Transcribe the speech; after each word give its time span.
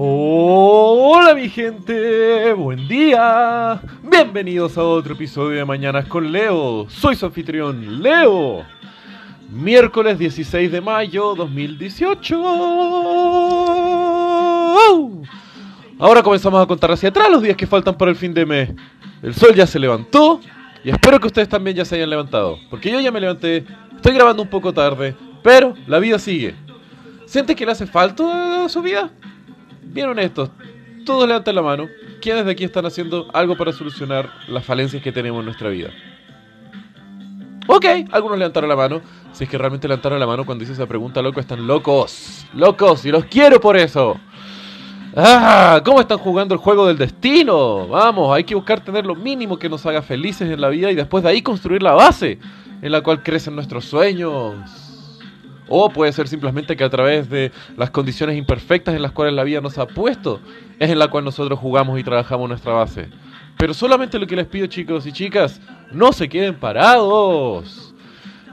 Hola 0.00 1.34
mi 1.34 1.48
gente, 1.48 2.52
buen 2.52 2.86
día. 2.86 3.82
Bienvenidos 4.04 4.78
a 4.78 4.84
otro 4.84 5.14
episodio 5.14 5.58
de 5.58 5.64
Mañanas 5.64 6.06
con 6.06 6.30
Leo. 6.30 6.86
Soy 6.88 7.16
su 7.16 7.26
anfitrión, 7.26 8.00
Leo. 8.00 8.64
Miércoles 9.50 10.16
16 10.16 10.70
de 10.70 10.80
mayo 10.80 11.34
2018. 11.34 12.40
Ahora 15.98 16.22
comenzamos 16.22 16.62
a 16.62 16.66
contar 16.66 16.92
hacia 16.92 17.08
atrás 17.08 17.28
los 17.28 17.42
días 17.42 17.56
que 17.56 17.66
faltan 17.66 17.98
para 17.98 18.12
el 18.12 18.16
fin 18.16 18.32
de 18.32 18.46
mes. 18.46 18.70
El 19.20 19.34
sol 19.34 19.52
ya 19.52 19.66
se 19.66 19.80
levantó 19.80 20.40
y 20.84 20.90
espero 20.90 21.18
que 21.18 21.26
ustedes 21.26 21.48
también 21.48 21.76
ya 21.76 21.84
se 21.84 21.96
hayan 21.96 22.10
levantado. 22.10 22.56
Porque 22.70 22.92
yo 22.92 23.00
ya 23.00 23.10
me 23.10 23.20
levanté, 23.20 23.64
estoy 23.96 24.14
grabando 24.14 24.44
un 24.44 24.48
poco 24.48 24.72
tarde, 24.72 25.16
pero 25.42 25.74
la 25.88 25.98
vida 25.98 26.20
sigue. 26.20 26.54
¿Siente 27.26 27.56
que 27.56 27.66
le 27.66 27.72
hace 27.72 27.88
falta 27.88 28.68
su 28.68 28.80
vida? 28.80 29.10
Bien 29.90 30.08
honestos, 30.08 30.50
todos 31.04 31.26
levanten 31.26 31.54
la 31.54 31.62
mano. 31.62 31.88
¿Quiénes 32.20 32.44
de 32.44 32.52
aquí 32.52 32.64
están 32.64 32.84
haciendo 32.84 33.28
algo 33.32 33.56
para 33.56 33.72
solucionar 33.72 34.30
las 34.48 34.64
falencias 34.64 35.02
que 35.02 35.12
tenemos 35.12 35.40
en 35.40 35.46
nuestra 35.46 35.70
vida? 35.70 35.90
Ok, 37.66 37.84
algunos 38.12 38.38
levantaron 38.38 38.68
la 38.68 38.76
mano. 38.76 39.00
Si 39.32 39.44
es 39.44 39.50
que 39.50 39.56
realmente 39.56 39.88
levantaron 39.88 40.20
la 40.20 40.26
mano 40.26 40.44
cuando 40.44 40.64
hice 40.64 40.74
esa 40.74 40.86
pregunta, 40.86 41.22
loco, 41.22 41.40
están 41.40 41.66
locos. 41.66 42.46
Locos, 42.54 43.04
y 43.06 43.10
los 43.10 43.24
quiero 43.26 43.60
por 43.60 43.76
eso. 43.76 44.18
Ah, 45.16 45.80
¿cómo 45.84 46.00
están 46.00 46.18
jugando 46.18 46.54
el 46.54 46.60
juego 46.60 46.86
del 46.86 46.98
destino? 46.98 47.88
Vamos, 47.88 48.34
hay 48.36 48.44
que 48.44 48.54
buscar 48.54 48.80
tener 48.80 49.06
lo 49.06 49.14
mínimo 49.14 49.58
que 49.58 49.68
nos 49.68 49.84
haga 49.86 50.02
felices 50.02 50.50
en 50.50 50.60
la 50.60 50.68
vida 50.68 50.90
y 50.90 50.94
después 50.94 51.24
de 51.24 51.30
ahí 51.30 51.42
construir 51.42 51.82
la 51.82 51.92
base 51.92 52.38
en 52.82 52.92
la 52.92 53.00
cual 53.00 53.22
crecen 53.22 53.54
nuestros 53.54 53.86
sueños. 53.86 54.87
O 55.68 55.90
puede 55.90 56.12
ser 56.12 56.28
simplemente 56.28 56.76
que 56.76 56.84
a 56.84 56.90
través 56.90 57.28
de 57.28 57.52
las 57.76 57.90
condiciones 57.90 58.36
imperfectas 58.36 58.94
en 58.94 59.02
las 59.02 59.12
cuales 59.12 59.34
la 59.34 59.44
vida 59.44 59.60
nos 59.60 59.78
ha 59.78 59.86
puesto, 59.86 60.40
es 60.78 60.90
en 60.90 60.98
la 60.98 61.08
cual 61.08 61.24
nosotros 61.24 61.58
jugamos 61.58 61.98
y 61.98 62.04
trabajamos 62.04 62.48
nuestra 62.48 62.72
base. 62.72 63.08
Pero 63.58 63.74
solamente 63.74 64.18
lo 64.18 64.26
que 64.26 64.36
les 64.36 64.46
pido 64.46 64.66
chicos 64.66 65.06
y 65.06 65.12
chicas, 65.12 65.60
no 65.92 66.12
se 66.12 66.28
queden 66.28 66.54
parados. 66.54 67.94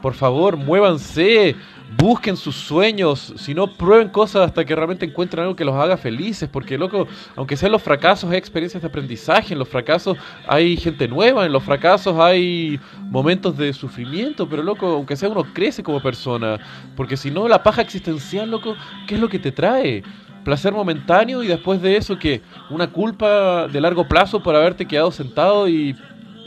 Por 0.00 0.14
favor, 0.14 0.56
muévanse, 0.56 1.54
busquen 1.96 2.36
sus 2.36 2.56
sueños, 2.56 3.34
si 3.36 3.54
no 3.54 3.66
prueben 3.66 4.08
cosas 4.08 4.46
hasta 4.46 4.64
que 4.64 4.74
realmente 4.74 5.04
encuentren 5.04 5.42
algo 5.42 5.56
que 5.56 5.64
los 5.64 5.74
haga 5.74 5.96
felices, 5.96 6.48
porque 6.50 6.78
loco, 6.78 7.06
aunque 7.36 7.56
sean 7.56 7.72
los 7.72 7.82
fracasos 7.82 8.30
hay 8.30 8.38
experiencias 8.38 8.82
de 8.82 8.88
aprendizaje, 8.88 9.52
en 9.52 9.58
los 9.58 9.68
fracasos 9.68 10.16
hay 10.46 10.76
gente 10.76 11.08
nueva, 11.08 11.44
en 11.46 11.52
los 11.52 11.62
fracasos 11.62 12.18
hay 12.18 12.80
momentos 12.98 13.56
de 13.56 13.72
sufrimiento, 13.72 14.48
pero 14.48 14.62
loco, 14.62 14.86
aunque 14.86 15.16
sea 15.16 15.28
uno 15.28 15.44
crece 15.52 15.82
como 15.82 16.00
persona, 16.00 16.58
porque 16.96 17.16
si 17.16 17.30
no 17.30 17.48
la 17.48 17.62
paja 17.62 17.82
existencial, 17.82 18.50
loco, 18.50 18.74
¿qué 19.06 19.16
es 19.16 19.20
lo 19.20 19.28
que 19.28 19.38
te 19.38 19.52
trae? 19.52 20.02
Placer 20.44 20.72
momentáneo 20.72 21.42
y 21.42 21.46
después 21.46 21.80
de 21.80 21.96
eso 21.96 22.18
que 22.18 22.42
una 22.70 22.88
culpa 22.88 23.68
de 23.68 23.80
largo 23.80 24.08
plazo 24.08 24.42
por 24.42 24.56
haberte 24.56 24.86
quedado 24.86 25.12
sentado 25.12 25.68
y 25.68 25.94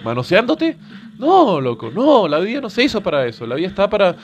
manoseándote? 0.03 0.77
No, 1.17 1.61
loco, 1.61 1.91
no, 1.93 2.27
la 2.27 2.39
vida 2.39 2.59
no 2.59 2.69
se 2.69 2.83
hizo 2.83 3.01
para 3.01 3.25
eso, 3.25 3.45
la 3.45 3.55
vida 3.55 3.67
está 3.67 3.89
para 3.89 4.17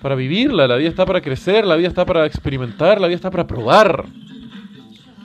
para 0.00 0.14
vivirla, 0.14 0.66
la 0.68 0.76
vida 0.76 0.88
está 0.88 1.06
para 1.06 1.20
crecer, 1.20 1.66
la 1.66 1.76
vida 1.76 1.88
está 1.88 2.04
para 2.04 2.26
experimentar, 2.26 3.00
la 3.00 3.06
vida 3.06 3.16
está 3.16 3.30
para 3.30 3.46
probar. 3.46 4.04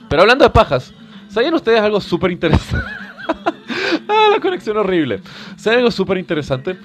Pero 0.08 0.22
hablando 0.22 0.44
de 0.44 0.50
pajas, 0.50 0.92
¿sabían 1.28 1.54
ustedes 1.54 1.80
algo 1.80 2.00
súper 2.00 2.30
interesante? 2.30 2.86
ah, 4.08 4.28
la 4.30 4.40
conexión 4.40 4.76
horrible. 4.76 5.20
¿Saben 5.56 5.80
algo 5.80 5.90
súper 5.90 6.18
interesante? 6.18 6.76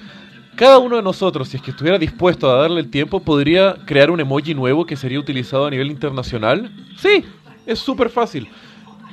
Cada 0.56 0.78
uno 0.78 0.96
de 0.96 1.02
nosotros, 1.02 1.48
si 1.48 1.56
es 1.56 1.62
que 1.62 1.70
estuviera 1.70 1.98
dispuesto 1.98 2.50
a 2.50 2.62
darle 2.62 2.80
el 2.80 2.90
tiempo, 2.90 3.20
podría 3.20 3.76
crear 3.84 4.10
un 4.10 4.18
emoji 4.18 4.54
nuevo 4.54 4.86
que 4.86 4.96
sería 4.96 5.20
utilizado 5.20 5.66
a 5.66 5.70
nivel 5.70 5.90
internacional. 5.90 6.72
Sí, 6.96 7.24
es 7.64 7.78
súper 7.78 8.10
fácil. 8.10 8.48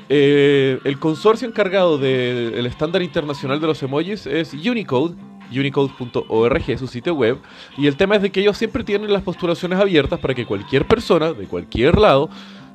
Eh, 0.09 0.79
el 0.83 0.99
consorcio 0.99 1.47
encargado 1.47 1.97
del 1.97 2.65
estándar 2.65 3.01
internacional 3.01 3.59
de 3.59 3.67
los 3.67 3.81
emojis 3.83 4.25
es 4.27 4.53
Unicode 4.53 5.15
unicode.org 5.51 6.77
su 6.77 6.87
sitio 6.87 7.13
web. 7.13 7.37
Y 7.77 7.87
el 7.87 7.95
tema 7.95 8.15
es 8.15 8.21
de 8.21 8.31
que 8.31 8.41
ellos 8.41 8.57
siempre 8.57 8.83
tienen 8.83 9.11
las 9.11 9.23
postulaciones 9.23 9.79
abiertas 9.79 10.19
para 10.19 10.33
que 10.33 10.45
cualquier 10.45 10.87
persona 10.87 11.33
de 11.33 11.45
cualquier 11.45 11.97
lado 11.97 12.29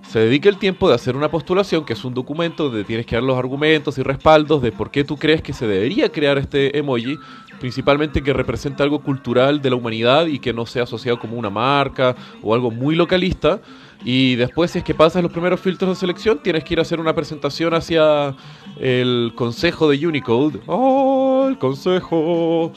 se 0.09 0.19
dedique 0.19 0.49
el 0.49 0.57
tiempo 0.57 0.89
de 0.89 0.95
hacer 0.95 1.17
una 1.17 1.31
postulación, 1.31 1.85
que 1.85 1.93
es 1.93 2.05
un 2.05 2.15
documento 2.15 2.65
donde 2.65 2.85
tienes 2.85 3.07
que 3.07 3.15
dar 3.15 3.23
los 3.23 3.39
argumentos 3.39 3.97
y 3.99 4.03
respaldos 4.03 4.61
de 4.61 4.73
por 4.73 4.91
qué 4.91 5.05
tú 5.05 5.17
crees 5.17 5.41
que 5.43 5.53
se 5.53 5.69
debería 5.69 6.09
crear 6.09 6.37
este 6.39 6.77
emoji, 6.77 7.17
principalmente 7.61 8.23
que 8.23 8.33
represente 8.33 8.83
algo 8.83 9.01
cultural 9.01 9.63
de 9.63 9.71
la 9.71 9.77
humanidad 9.77 10.27
y 10.27 10.41
que 10.41 10.53
no 10.53 10.67
sea 10.67 10.83
asociado 10.83 11.21
como 11.21 11.37
una 11.37 11.51
marca 11.51 12.17
o 12.43 12.55
algo 12.55 12.71
muy 12.71 12.97
localista. 12.97 13.61
Y 14.03 14.35
después, 14.37 14.71
si 14.71 14.79
es 14.79 14.85
que 14.85 14.95
pasas 14.95 15.23
los 15.23 15.31
primeros 15.31 15.61
filtros 15.61 15.91
de 15.91 15.95
selección, 15.95 16.41
tienes 16.43 16.65
que 16.65 16.75
ir 16.75 16.79
a 16.79 16.83
hacer 16.83 16.99
una 16.99 17.15
presentación 17.15 17.75
hacia 17.75 18.35
el 18.81 19.33
consejo 19.35 19.91
de 19.91 20.07
Unicode. 20.07 20.61
¡Oh, 20.67 21.47
el 21.49 21.59
consejo! 21.59 22.73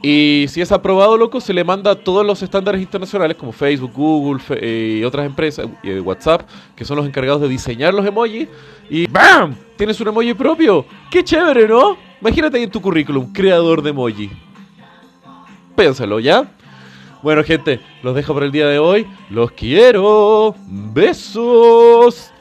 Y 0.00 0.46
si 0.48 0.60
es 0.60 0.70
aprobado, 0.70 1.16
loco, 1.16 1.40
se 1.40 1.52
le 1.52 1.64
manda 1.64 1.90
a 1.90 1.94
todos 1.96 2.24
los 2.24 2.40
estándares 2.40 2.80
internacionales 2.80 3.36
como 3.36 3.50
Facebook, 3.50 3.90
Google 3.92 4.40
eh, 4.50 4.98
y 5.00 5.04
otras 5.04 5.26
empresas, 5.26 5.66
y 5.82 5.98
WhatsApp, 5.98 6.48
que 6.76 6.84
son 6.84 6.98
los 6.98 7.06
encargados 7.06 7.42
de 7.42 7.48
diseñar 7.48 7.92
los 7.92 8.06
emojis. 8.06 8.46
Y 8.88 9.08
¡BAM! 9.08 9.56
Tienes 9.76 10.00
un 10.00 10.08
emoji 10.08 10.34
propio. 10.34 10.86
¡Qué 11.10 11.24
chévere, 11.24 11.66
¿no? 11.66 12.07
Imagínate 12.20 12.56
ahí 12.56 12.64
en 12.64 12.70
tu 12.70 12.80
currículum, 12.80 13.32
creador 13.32 13.82
de 13.82 13.90
emoji. 13.90 14.30
Pénsalo, 15.76 16.18
¿ya? 16.18 16.50
Bueno, 17.22 17.42
gente, 17.44 17.80
los 18.02 18.14
dejo 18.14 18.34
por 18.34 18.44
el 18.44 18.52
día 18.52 18.66
de 18.66 18.78
hoy. 18.78 19.06
Los 19.30 19.52
quiero. 19.52 20.54
Besos. 20.66 22.32